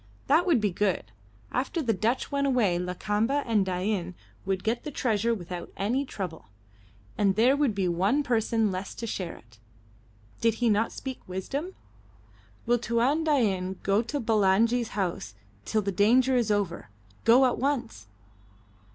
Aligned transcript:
That 0.25 0.47
would 0.47 0.59
be 0.59 0.71
good. 0.71 1.11
After 1.51 1.79
the 1.79 1.93
Dutch 1.93 2.31
went 2.31 2.47
away 2.47 2.79
Lakamba 2.79 3.43
and 3.45 3.63
Dain 3.63 4.15
would 4.47 4.63
get 4.63 4.83
the 4.83 4.89
treasure 4.89 5.31
without 5.31 5.71
any 5.77 6.05
trouble, 6.05 6.45
and 7.19 7.35
there 7.35 7.55
would 7.55 7.75
be 7.75 7.87
one 7.87 8.23
person 8.23 8.71
less 8.71 8.95
to 8.95 9.05
share 9.05 9.35
it. 9.37 9.59
Did 10.39 10.55
he 10.55 10.71
not 10.71 10.91
speak 10.91 11.19
wisdom? 11.29 11.75
Will 12.65 12.79
Tuan 12.79 13.23
Dain 13.23 13.79
go 13.83 14.01
to 14.01 14.19
Bulangi's 14.19 14.87
house 14.97 15.35
till 15.65 15.83
the 15.83 15.91
danger 15.91 16.35
is 16.35 16.49
over, 16.49 16.89
go 17.23 17.45
at 17.45 17.59
once? 17.59 18.07